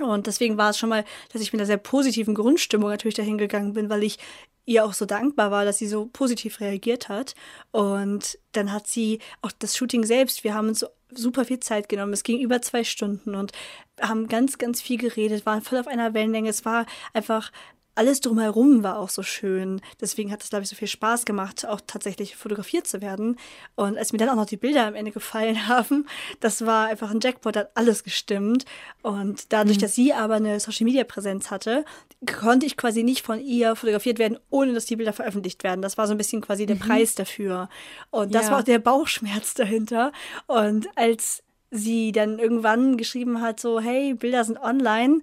[0.00, 3.38] Und deswegen war es schon mal, dass ich mit einer sehr positiven Grundstimmung natürlich dahin
[3.38, 4.18] gegangen bin, weil ich
[4.66, 7.34] ihr auch so dankbar war, dass sie so positiv reagiert hat.
[7.70, 12.12] Und dann hat sie auch das Shooting selbst, wir haben uns super viel Zeit genommen.
[12.12, 13.52] Es ging über zwei Stunden und
[14.00, 16.48] haben ganz, ganz viel geredet, waren voll auf einer Wellenlänge.
[16.48, 17.52] Es war einfach
[17.94, 19.80] alles drumherum war auch so schön.
[20.00, 23.36] Deswegen hat es, glaube ich, so viel Spaß gemacht, auch tatsächlich fotografiert zu werden.
[23.76, 26.06] Und als mir dann auch noch die Bilder am Ende gefallen haben,
[26.40, 28.64] das war einfach ein Jackpot, hat alles gestimmt.
[29.02, 29.82] Und dadurch, mhm.
[29.82, 31.84] dass sie aber eine Social-Media-Präsenz hatte,
[32.26, 35.82] konnte ich quasi nicht von ihr fotografiert werden, ohne dass die Bilder veröffentlicht werden.
[35.82, 36.80] Das war so ein bisschen quasi der mhm.
[36.80, 37.68] Preis dafür.
[38.10, 38.52] Und das ja.
[38.52, 40.12] war auch der Bauchschmerz dahinter.
[40.46, 45.20] Und als sie dann irgendwann geschrieben hat, so, hey, Bilder sind online,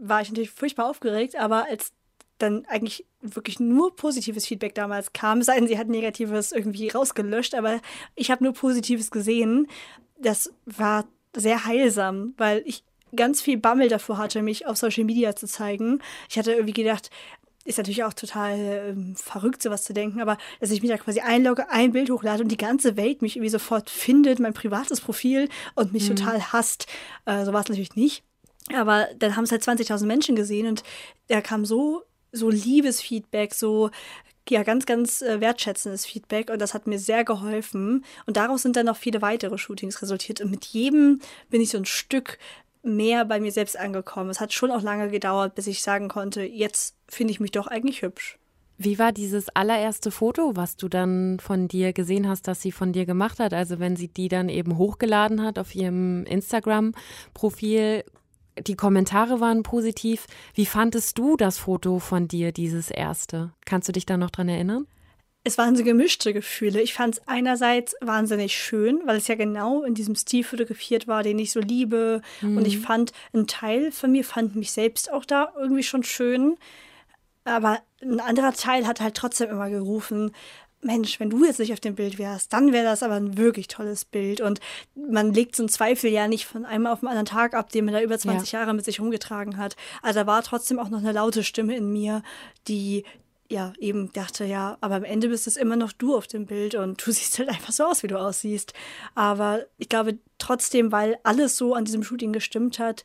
[0.00, 1.92] war ich natürlich furchtbar aufgeregt, aber als
[2.42, 7.54] dann eigentlich wirklich nur positives Feedback damals kam, sei denn sie hat Negatives irgendwie rausgelöscht,
[7.54, 7.80] aber
[8.14, 9.68] ich habe nur Positives gesehen.
[10.18, 15.36] Das war sehr heilsam, weil ich ganz viel Bammel davor hatte, mich auf Social Media
[15.36, 16.00] zu zeigen.
[16.28, 17.10] Ich hatte irgendwie gedacht,
[17.64, 21.20] ist natürlich auch total ähm, verrückt, sowas zu denken, aber dass ich mich da quasi
[21.20, 25.48] einlogge, ein Bild hochlade und die ganze Welt mich irgendwie sofort findet, mein privates Profil
[25.74, 26.16] und mich mhm.
[26.16, 26.86] total hasst.
[27.24, 28.24] Äh, so war es natürlich nicht.
[28.74, 30.82] Aber dann haben es halt 20.000 Menschen gesehen und
[31.28, 32.02] da kam so
[32.32, 33.90] so Liebesfeedback, so
[34.48, 38.04] ja, ganz, ganz äh, wertschätzendes Feedback und das hat mir sehr geholfen.
[38.26, 40.40] Und daraus sind dann noch viele weitere Shootings resultiert.
[40.40, 42.38] Und mit jedem bin ich so ein Stück
[42.82, 44.30] mehr bei mir selbst angekommen.
[44.30, 47.68] Es hat schon auch lange gedauert, bis ich sagen konnte, jetzt finde ich mich doch
[47.68, 48.38] eigentlich hübsch.
[48.78, 52.92] Wie war dieses allererste Foto, was du dann von dir gesehen hast, das sie von
[52.92, 53.54] dir gemacht hat?
[53.54, 58.02] Also wenn sie die dann eben hochgeladen hat auf ihrem Instagram-Profil,
[58.58, 60.26] die Kommentare waren positiv.
[60.54, 63.52] Wie fandest du das Foto von dir, dieses erste?
[63.64, 64.86] Kannst du dich da noch dran erinnern?
[65.44, 66.80] Es waren so gemischte Gefühle.
[66.80, 71.24] Ich fand es einerseits wahnsinnig schön, weil es ja genau in diesem Stil fotografiert war,
[71.24, 72.22] den ich so liebe.
[72.42, 72.58] Mhm.
[72.58, 76.56] Und ich fand, ein Teil von mir fand mich selbst auch da irgendwie schon schön.
[77.44, 80.30] Aber ein anderer Teil hat halt trotzdem immer gerufen,
[80.82, 83.68] Mensch, wenn du jetzt nicht auf dem Bild wärst, dann wäre das aber ein wirklich
[83.68, 84.40] tolles Bild.
[84.40, 84.60] Und
[84.94, 87.84] man legt so einen Zweifel ja nicht von einem auf den anderen Tag ab, den
[87.84, 88.60] man da über 20 ja.
[88.60, 89.76] Jahre mit sich rumgetragen hat.
[90.02, 92.22] Also da war trotzdem auch noch eine laute Stimme in mir,
[92.68, 93.04] die
[93.48, 96.74] ja eben dachte, ja, aber am Ende bist es immer noch du auf dem Bild
[96.74, 98.72] und du siehst halt einfach so aus, wie du aussiehst.
[99.14, 103.04] Aber ich glaube trotzdem, weil alles so an diesem Shooting gestimmt hat,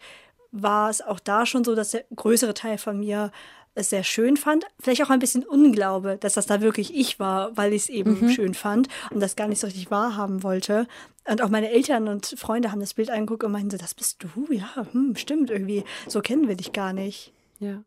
[0.51, 3.31] war es auch da schon so, dass der größere Teil von mir
[3.77, 4.65] es sehr schön fand.
[4.79, 8.19] Vielleicht auch ein bisschen Unglaube, dass das da wirklich ich war, weil ich es eben
[8.19, 8.29] mhm.
[8.29, 10.87] schön fand und das gar nicht so richtig wahrhaben wollte.
[11.25, 14.51] Und auch meine Eltern und Freunde haben das Bild angeguckt und meinten, das bist du?
[14.51, 15.83] Ja, hm, stimmt irgendwie.
[16.07, 17.33] So kennen wir dich gar nicht.
[17.59, 17.83] Ja.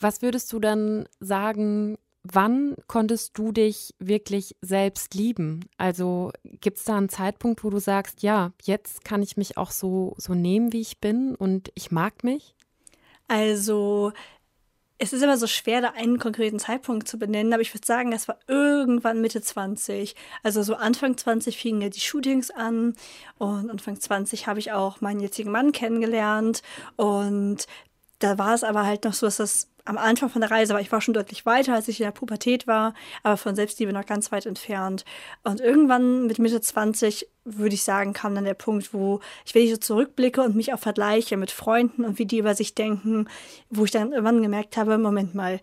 [0.00, 5.60] Was würdest du dann sagen, wann konntest du dich wirklich selbst lieben?
[5.76, 9.70] Also gibt es da einen Zeitpunkt, wo du sagst, ja, jetzt kann ich mich auch
[9.70, 12.54] so, so nehmen, wie ich bin und ich mag mich?
[13.28, 14.12] Also
[15.02, 18.12] es ist immer so schwer, da einen konkreten Zeitpunkt zu benennen, aber ich würde sagen,
[18.12, 20.14] das war irgendwann Mitte 20.
[20.44, 22.94] Also so Anfang 20 fingen ja die Shootings an
[23.38, 26.62] und Anfang 20 habe ich auch meinen jetzigen Mann kennengelernt
[26.94, 27.66] und
[28.20, 30.80] da war es aber halt noch so, dass das am Anfang von der Reise war.
[30.80, 34.06] Ich war schon deutlich weiter, als ich in der Pubertät war, aber von Selbstliebe noch
[34.06, 35.04] ganz weit entfernt.
[35.42, 39.64] Und irgendwann mit Mitte 20, würde ich sagen, kam dann der Punkt, wo ich, wenn
[39.64, 43.28] ich so zurückblicke und mich auch vergleiche mit Freunden und wie die über sich denken,
[43.70, 45.60] wo ich dann irgendwann gemerkt habe, Moment mal,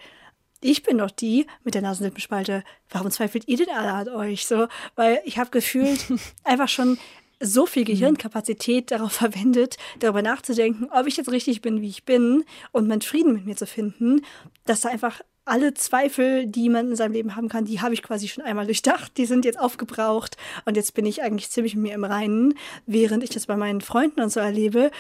[0.62, 2.64] ich bin doch die mit der Nasenlippenspalte.
[2.90, 4.46] Warum zweifelt ihr denn alle an euch?
[4.46, 6.06] So, weil ich habe gefühlt
[6.44, 6.98] einfach schon
[7.40, 7.88] so viel mhm.
[7.88, 13.02] Gehirnkapazität darauf verwendet, darüber nachzudenken, ob ich jetzt richtig bin, wie ich bin und meinen
[13.02, 14.22] Frieden mit mir zu finden,
[14.66, 18.04] dass da einfach alle Zweifel, die man in seinem Leben haben kann, die habe ich
[18.04, 21.84] quasi schon einmal durchdacht, die sind jetzt aufgebraucht und jetzt bin ich eigentlich ziemlich mit
[21.84, 22.54] mir im Reinen,
[22.86, 24.92] während ich das bei meinen Freunden und so erlebe,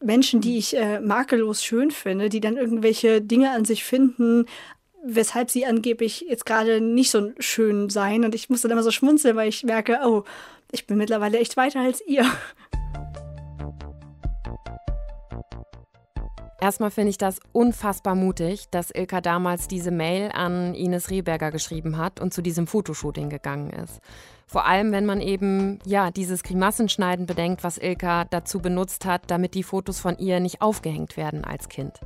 [0.00, 4.46] Menschen, die ich äh, makellos schön finde, die dann irgendwelche Dinge an sich finden,
[5.04, 8.24] weshalb sie angeblich jetzt gerade nicht so schön seien.
[8.24, 10.24] Und ich muss dann immer so schmunzeln, weil ich merke, oh,
[10.72, 12.24] ich bin mittlerweile echt weiter als ihr.
[16.60, 21.98] Erstmal finde ich das unfassbar mutig, dass Ilka damals diese Mail an Ines Rehberger geschrieben
[21.98, 24.00] hat und zu diesem Fotoshooting gegangen ist.
[24.44, 29.54] Vor allem, wenn man eben, ja, dieses Grimassenschneiden bedenkt, was Ilka dazu benutzt hat, damit
[29.54, 32.00] die Fotos von ihr nicht aufgehängt werden als Kind.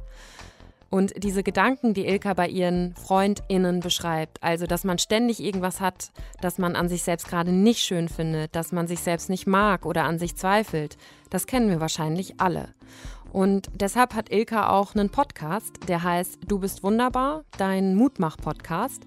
[0.93, 6.13] Und diese Gedanken, die Ilka bei ihren FreundInnen beschreibt, also dass man ständig irgendwas hat,
[6.43, 9.87] das man an sich selbst gerade nicht schön findet, dass man sich selbst nicht mag
[9.87, 10.99] oder an sich zweifelt,
[11.31, 12.75] das kennen wir wahrscheinlich alle.
[13.33, 19.03] Und deshalb hat Ilka auch einen Podcast, der heißt Du bist wunderbar, dein Mutmach-Podcast,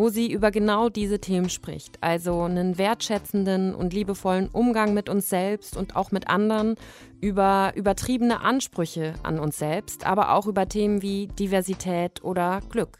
[0.00, 1.98] wo sie über genau diese Themen spricht.
[2.00, 6.76] Also einen wertschätzenden und liebevollen Umgang mit uns selbst und auch mit anderen,
[7.20, 12.98] über übertriebene Ansprüche an uns selbst, aber auch über Themen wie Diversität oder Glück.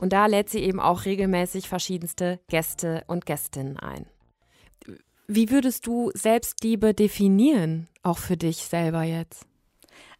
[0.00, 4.06] Und da lädt sie eben auch regelmäßig verschiedenste Gäste und Gästinnen ein.
[5.26, 9.44] Wie würdest du Selbstliebe definieren, auch für dich selber jetzt?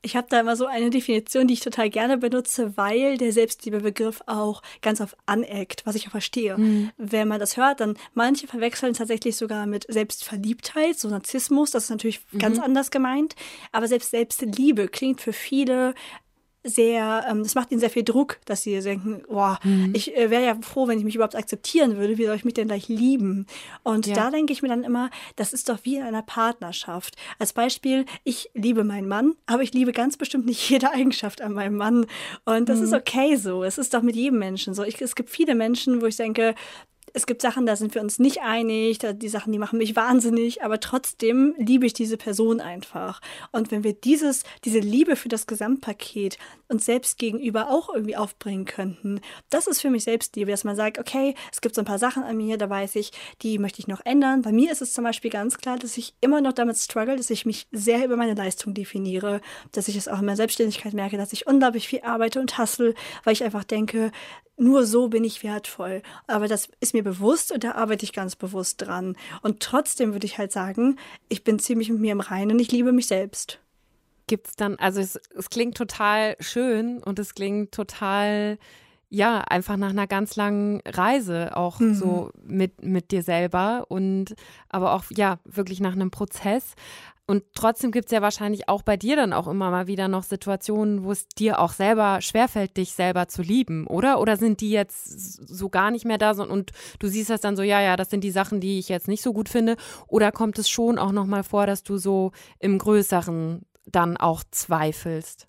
[0.00, 4.22] Ich habe da immer so eine Definition, die ich total gerne benutze, weil der Selbstliebebegriff
[4.26, 6.56] auch ganz oft aneckt, was ich auch verstehe.
[6.56, 6.90] Mhm.
[6.96, 11.90] Wenn man das hört, dann manche verwechseln tatsächlich sogar mit Selbstverliebtheit, so Narzissmus, das ist
[11.90, 12.38] natürlich mhm.
[12.38, 13.34] ganz anders gemeint.
[13.72, 15.94] Aber selbst Selbstliebe klingt für viele
[16.68, 19.92] sehr, ähm, das macht ihnen sehr viel Druck, dass sie denken, boah, mhm.
[19.94, 22.54] ich äh, wäre ja froh, wenn ich mich überhaupt akzeptieren würde, wie soll ich mich
[22.54, 23.46] denn gleich lieben?
[23.82, 24.14] Und ja.
[24.14, 27.16] da denke ich mir dann immer, das ist doch wie in einer Partnerschaft.
[27.38, 31.52] Als Beispiel, ich liebe meinen Mann, aber ich liebe ganz bestimmt nicht jede Eigenschaft an
[31.52, 32.06] meinem Mann.
[32.44, 32.84] Und das mhm.
[32.84, 33.64] ist okay so.
[33.64, 34.82] Es ist doch mit jedem Menschen so.
[34.82, 36.54] Ich, es gibt viele Menschen, wo ich denke,
[37.18, 40.62] es gibt Sachen, da sind wir uns nicht einig, die Sachen, die machen mich wahnsinnig,
[40.62, 43.20] aber trotzdem liebe ich diese Person einfach.
[43.50, 48.66] Und wenn wir dieses, diese Liebe für das Gesamtpaket uns selbst gegenüber auch irgendwie aufbringen
[48.66, 51.98] könnten, das ist für mich Selbstliebe, dass man sagt, okay, es gibt so ein paar
[51.98, 53.10] Sachen an mir, da weiß ich,
[53.42, 54.42] die möchte ich noch ändern.
[54.42, 57.30] Bei mir ist es zum Beispiel ganz klar, dass ich immer noch damit struggle, dass
[57.30, 59.40] ich mich sehr über meine Leistung definiere,
[59.72, 62.94] dass ich es auch in meiner Selbstständigkeit merke, dass ich unglaublich viel arbeite und hassle,
[63.24, 64.12] weil ich einfach denke,
[64.58, 66.02] nur so bin ich wertvoll.
[66.26, 69.16] Aber das ist mir bewusst und da arbeite ich ganz bewusst dran.
[69.42, 70.96] Und trotzdem würde ich halt sagen,
[71.28, 73.60] ich bin ziemlich mit mir im Reinen und ich liebe mich selbst.
[74.26, 78.58] Gibt es dann, also es, es klingt total schön und es klingt total,
[79.08, 81.94] ja, einfach nach einer ganz langen Reise auch mhm.
[81.94, 84.34] so mit, mit dir selber und
[84.68, 86.74] aber auch, ja, wirklich nach einem Prozess.
[87.28, 90.22] Und trotzdem gibt es ja wahrscheinlich auch bei dir dann auch immer mal wieder noch
[90.22, 94.18] Situationen, wo es dir auch selber schwerfällt, dich selber zu lieben, oder?
[94.18, 95.04] Oder sind die jetzt
[95.46, 98.24] so gar nicht mehr da und du siehst das dann so, ja, ja, das sind
[98.24, 99.76] die Sachen, die ich jetzt nicht so gut finde?
[100.06, 105.46] Oder kommt es schon auch nochmal vor, dass du so im Größeren dann auch zweifelst?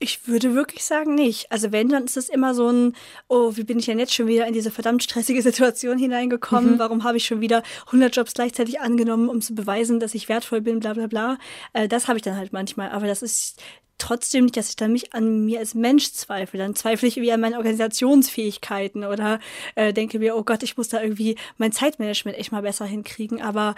[0.00, 1.50] Ich würde wirklich sagen, nicht.
[1.50, 2.94] Also wenn, dann ist es immer so ein,
[3.26, 6.74] oh, wie bin ich denn jetzt schon wieder in diese verdammt stressige Situation hineingekommen?
[6.74, 6.78] Mhm.
[6.78, 10.60] Warum habe ich schon wieder 100 Jobs gleichzeitig angenommen, um zu beweisen, dass ich wertvoll
[10.60, 11.38] bin, bla bla bla.
[11.72, 12.90] Äh, das habe ich dann halt manchmal.
[12.90, 13.60] Aber das ist
[13.98, 16.58] trotzdem nicht, dass ich dann mich an mir als Mensch zweifle.
[16.58, 19.40] Dann zweifle ich irgendwie an meinen Organisationsfähigkeiten oder
[19.74, 23.42] äh, denke mir, oh Gott, ich muss da irgendwie mein Zeitmanagement echt mal besser hinkriegen.
[23.42, 23.74] Aber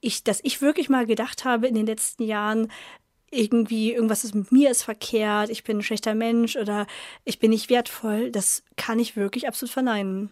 [0.00, 2.70] ich, dass ich wirklich mal gedacht habe in den letzten Jahren,
[3.30, 6.86] irgendwie irgendwas ist mit mir ist verkehrt, ich bin ein schlechter Mensch oder
[7.24, 10.30] ich bin nicht wertvoll, das kann ich wirklich absolut verneinen.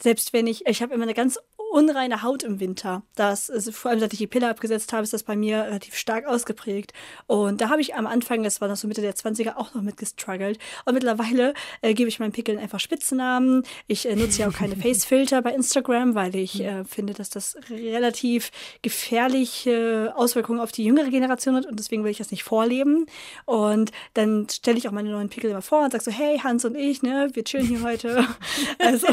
[0.00, 1.38] Selbst wenn ich, ich habe immer eine ganz
[1.72, 3.02] unreine Haut im Winter.
[3.14, 5.96] Das ist, vor allem seit ich die Pille abgesetzt habe, ist das bei mir relativ
[5.96, 6.92] stark ausgeprägt.
[7.26, 9.80] Und da habe ich am Anfang, das war noch so Mitte der 20er, auch noch
[9.80, 10.58] mit gestruggelt.
[10.84, 13.62] Und mittlerweile äh, gebe ich meinen Pickeln einfach Spitznamen.
[13.86, 17.56] Ich äh, nutze ja auch keine Facefilter bei Instagram, weil ich äh, finde, dass das
[17.70, 18.50] relativ
[18.82, 23.06] gefährliche Auswirkungen auf die jüngere Generation hat und deswegen will ich das nicht vorleben.
[23.46, 26.66] Und dann stelle ich auch meine neuen Pickel immer vor und sage so, hey, Hans
[26.66, 28.26] und ich, ne, wir chillen hier heute.
[28.78, 29.06] also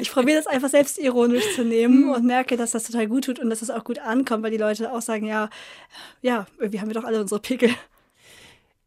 [0.00, 3.50] ich probiere das einfach selbstironisch zu nehmen und merke, dass das total gut tut und
[3.50, 5.50] dass das auch gut ankommt, weil die Leute auch sagen, ja,
[6.22, 7.70] ja, irgendwie haben wir doch alle unsere Pickel.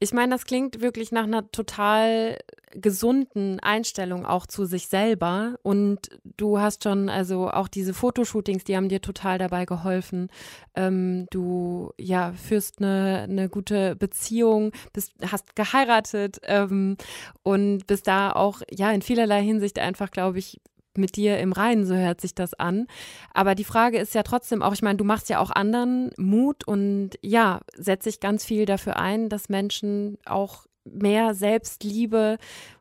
[0.02, 2.38] Ich meine, das klingt wirklich nach einer total
[2.72, 5.58] gesunden Einstellung auch zu sich selber.
[5.62, 10.30] Und du hast schon, also auch diese Fotoshootings, die haben dir total dabei geholfen.
[10.76, 16.96] Ähm, du ja führst eine, eine gute Beziehung, bist, hast geheiratet ähm,
[17.44, 20.62] und bist da auch ja in vielerlei Hinsicht einfach, glaube ich,
[20.98, 22.88] mit dir im Reinen, so hört sich das an.
[23.34, 26.68] Aber die Frage ist ja trotzdem auch, ich meine, du machst ja auch anderen Mut
[26.68, 32.38] und ja, setze ich ganz viel dafür ein, dass Menschen auch mehr Selbstliebe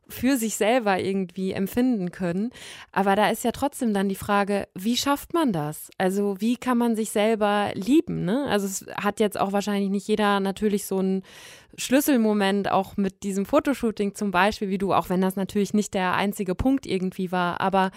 [0.08, 2.50] für sich selber irgendwie empfinden können.
[2.92, 5.90] Aber da ist ja trotzdem dann die Frage, wie schafft man das?
[5.98, 8.24] Also wie kann man sich selber lieben?
[8.24, 8.46] Ne?
[8.48, 11.22] Also es hat jetzt auch wahrscheinlich nicht jeder natürlich so einen
[11.76, 16.14] Schlüsselmoment, auch mit diesem Fotoshooting zum Beispiel, wie du, auch wenn das natürlich nicht der
[16.14, 17.60] einzige Punkt irgendwie war.
[17.60, 17.90] Aber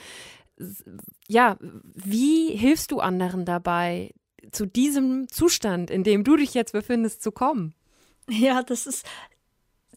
[1.28, 1.58] ja,
[1.96, 4.12] wie hilfst du anderen dabei,
[4.52, 7.74] zu diesem Zustand, in dem du dich jetzt befindest, zu kommen?
[8.30, 9.06] Ja, das ist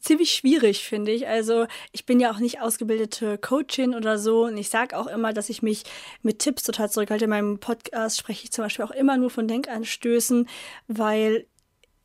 [0.04, 1.26] ziemlich schwierig, finde ich.
[1.26, 5.32] Also ich bin ja auch nicht ausgebildete Coachin oder so und ich sage auch immer,
[5.32, 5.84] dass ich mich
[6.22, 7.24] mit Tipps total zurückhalte.
[7.24, 10.48] In meinem Podcast spreche ich zum Beispiel auch immer nur von Denkanstößen,
[10.88, 11.46] weil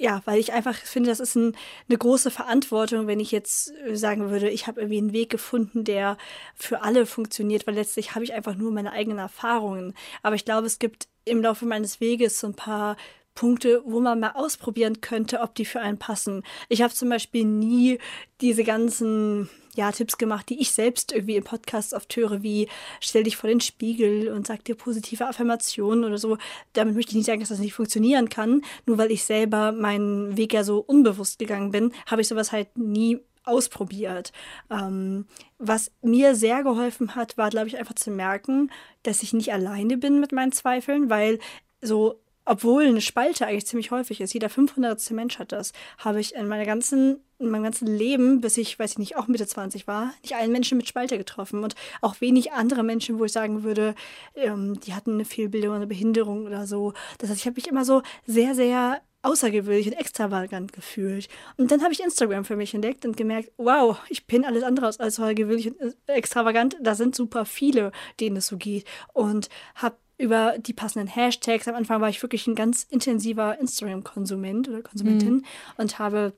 [0.02, 1.58] ja, weil ich einfach finde, das ist ein,
[1.90, 6.18] eine große Verantwortung, wenn ich jetzt sagen würde, ich habe irgendwie einen Weg gefunden, der
[6.56, 9.94] für alle funktioniert, weil letztlich habe ich einfach nur meine eigenen Erfahrungen.
[10.24, 12.96] Aber ich glaube, es gibt im Laufe meines Weges so ein paar
[13.36, 16.44] Punkte, wo man mal ausprobieren könnte, ob die für einen passen.
[16.68, 18.00] Ich habe zum Beispiel nie
[18.42, 22.68] diese ganzen ja, Tipps gemacht, die ich selbst irgendwie im Podcast oft höre, wie
[23.00, 26.38] stell dich vor den Spiegel und sag dir positive Affirmationen oder so.
[26.74, 28.62] Damit möchte ich nicht sagen, dass das nicht funktionieren kann.
[28.86, 32.78] Nur weil ich selber meinen Weg ja so unbewusst gegangen bin, habe ich sowas halt
[32.78, 34.32] nie ausprobiert.
[34.70, 35.26] Ähm,
[35.58, 38.72] was mir sehr geholfen hat, war, glaube ich, einfach zu merken,
[39.04, 41.40] dass ich nicht alleine bin mit meinen Zweifeln, weil
[41.82, 45.12] so obwohl eine Spalte eigentlich ziemlich häufig ist, jeder 500.
[45.12, 48.94] Mensch hat das, habe ich in, meiner ganzen, in meinem ganzen Leben, bis ich, weiß
[48.94, 52.52] ich nicht, auch Mitte 20 war, nicht einen Menschen mit Spalte getroffen und auch wenig
[52.52, 53.94] andere Menschen, wo ich sagen würde,
[54.34, 56.94] ähm, die hatten eine Fehlbildung, eine Behinderung oder so.
[57.20, 61.28] Das heißt, ich habe mich immer so sehr, sehr außergewöhnlich und extravagant gefühlt.
[61.58, 64.88] Und dann habe ich Instagram für mich entdeckt und gemerkt, wow, ich bin alles andere
[64.88, 66.78] als außergewöhnlich und äh, extravagant.
[66.82, 68.86] Da sind super viele, denen es so geht.
[69.14, 71.68] Und habe über die passenden Hashtags.
[71.68, 75.46] Am Anfang war ich wirklich ein ganz intensiver Instagram-Konsument oder Konsumentin mhm.
[75.78, 76.34] und habe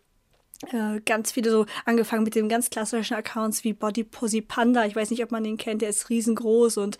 [1.05, 4.85] ganz viele so angefangen mit den ganz klassischen Accounts wie Body Posy Panda.
[4.85, 6.97] Ich weiß nicht, ob man den kennt, der ist riesengroß und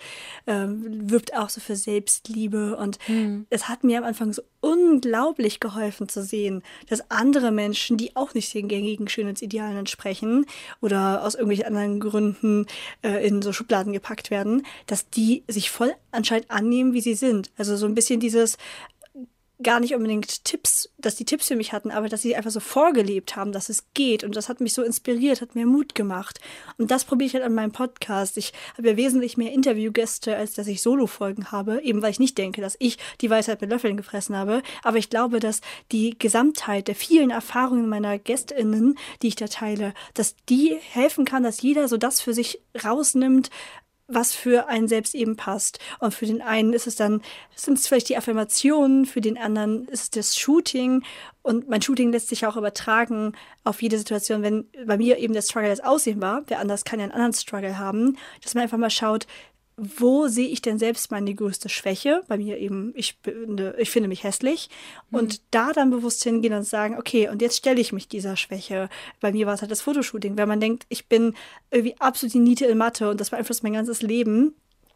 [0.48, 2.76] ähm, wirbt auch so für Selbstliebe.
[2.78, 3.46] Und mhm.
[3.50, 8.34] es hat mir am Anfang so unglaublich geholfen zu sehen, dass andere Menschen, die auch
[8.34, 10.46] nicht den gängigen Schönheitsidealen entsprechen
[10.82, 12.68] oder aus irgendwelchen anderen Gründen
[13.04, 17.52] äh, in so Schubladen gepackt werden, dass die sich voll anscheinend annehmen, wie sie sind.
[17.58, 18.58] Also so ein bisschen dieses,
[19.64, 22.60] gar nicht unbedingt Tipps, dass die Tipps für mich hatten, aber dass sie einfach so
[22.60, 24.24] vorgelebt haben, dass es geht.
[24.24, 26.40] Und das hat mich so inspiriert, hat mir Mut gemacht.
[26.78, 28.38] Und das probiere ich halt an meinem Podcast.
[28.38, 32.38] Ich habe ja wesentlich mehr Interviewgäste, als dass ich Solo-Folgen habe, eben weil ich nicht
[32.38, 34.62] denke, dass ich die Weisheit mit Löffeln gefressen habe.
[34.84, 39.94] Aber ich glaube, dass die Gesamtheit der vielen Erfahrungen meiner GästInnen, die ich da teile,
[40.14, 43.50] dass die helfen kann, dass jeder so das für sich rausnimmt,
[44.14, 45.80] was für einen selbst eben passt.
[46.00, 47.22] Und für den einen ist es dann,
[47.56, 51.04] sind es vielleicht die Affirmationen, für den anderen ist es das Shooting.
[51.44, 53.34] Und mein Shooting lässt sich auch übertragen
[53.64, 56.44] auf jede Situation, wenn bei mir eben der Struggle das Aussehen war.
[56.48, 58.18] Wer anders kann ja einen anderen Struggle haben.
[58.44, 59.28] Dass man einfach mal schaut,
[59.78, 62.24] wo sehe ich denn selbst meine größte Schwäche?
[62.28, 64.70] Bei mir eben, ich, bin, ich finde mich hässlich.
[65.10, 65.20] Mhm.
[65.20, 68.90] Und da dann bewusst hingehen und sagen, okay, und jetzt stelle ich mich dieser Schwäche.
[69.20, 70.38] Bei mir war es halt das Fotoshooting.
[70.38, 71.34] Wenn man denkt, ich bin
[71.72, 74.56] irgendwie absolut die Niete in Mathe und das beeinflusst mein ganzes Leben,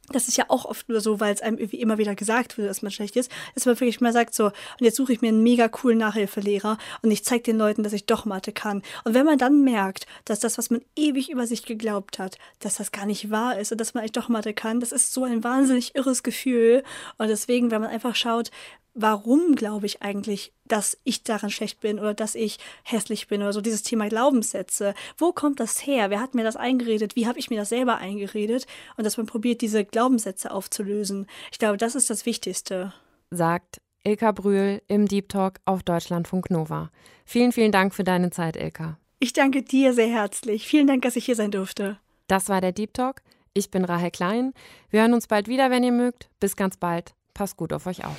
[0.09, 2.69] das ist ja auch oft nur so, weil es einem irgendwie immer wieder gesagt wird,
[2.69, 5.29] dass man schlecht ist, dass man wirklich mal sagt so, und jetzt suche ich mir
[5.29, 8.83] einen mega coolen Nachhilfelehrer und ich zeige den Leuten, dass ich doch Mathe kann.
[9.03, 12.75] Und wenn man dann merkt, dass das, was man ewig über sich geglaubt hat, dass
[12.75, 15.23] das gar nicht wahr ist und dass man eigentlich doch Mathe kann, das ist so
[15.23, 16.83] ein wahnsinnig irres Gefühl.
[17.17, 18.51] Und deswegen, wenn man einfach schaut,
[18.95, 23.53] warum glaube ich eigentlich, dass ich daran schlecht bin oder dass ich hässlich bin oder
[23.53, 24.95] so dieses Thema Glaubenssätze.
[25.17, 26.09] Wo kommt das her?
[26.09, 27.15] Wer hat mir das eingeredet?
[27.15, 28.65] Wie habe ich mir das selber eingeredet?
[28.97, 31.27] Und dass man probiert, diese Glaubenssätze aufzulösen.
[31.51, 32.93] Ich glaube, das ist das Wichtigste.
[33.29, 36.89] Sagt Ilka Brühl im Deep Talk auf Deutschlandfunk Nova.
[37.25, 38.97] Vielen, vielen Dank für deine Zeit, Ilka.
[39.19, 40.67] Ich danke dir sehr herzlich.
[40.67, 41.97] Vielen Dank, dass ich hier sein durfte.
[42.27, 43.21] Das war der Deep Talk.
[43.53, 44.53] Ich bin Rahel Klein.
[44.89, 46.29] Wir hören uns bald wieder, wenn ihr mögt.
[46.39, 47.13] Bis ganz bald.
[47.33, 48.15] Passt gut auf euch auf.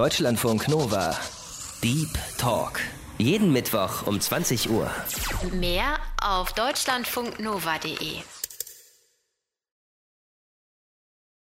[0.00, 1.14] Deutschlandfunk Nova.
[1.82, 2.80] Deep Talk.
[3.18, 4.90] Jeden Mittwoch um 20 Uhr.
[5.52, 8.22] Mehr auf deutschlandfunknova.de.